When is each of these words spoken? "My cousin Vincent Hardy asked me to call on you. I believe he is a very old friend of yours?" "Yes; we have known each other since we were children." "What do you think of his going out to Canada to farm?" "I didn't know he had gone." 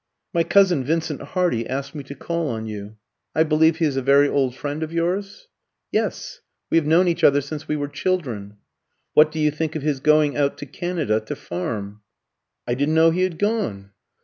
"My 0.33 0.43
cousin 0.43 0.83
Vincent 0.83 1.21
Hardy 1.21 1.69
asked 1.69 1.93
me 1.93 2.03
to 2.05 2.15
call 2.15 2.49
on 2.49 2.65
you. 2.65 2.97
I 3.35 3.43
believe 3.43 3.77
he 3.77 3.85
is 3.85 3.97
a 3.97 4.01
very 4.01 4.27
old 4.27 4.55
friend 4.55 4.81
of 4.81 4.91
yours?" 4.91 5.47
"Yes; 5.91 6.41
we 6.71 6.77
have 6.79 6.87
known 6.87 7.07
each 7.07 7.23
other 7.23 7.39
since 7.39 7.67
we 7.67 7.75
were 7.75 7.87
children." 7.87 8.57
"What 9.13 9.31
do 9.31 9.37
you 9.39 9.51
think 9.51 9.75
of 9.75 9.83
his 9.83 9.99
going 9.99 10.35
out 10.35 10.57
to 10.57 10.65
Canada 10.65 11.19
to 11.19 11.35
farm?" 11.35 12.01
"I 12.67 12.73
didn't 12.73 12.95
know 12.95 13.11
he 13.11 13.21
had 13.21 13.37
gone." 13.37 13.91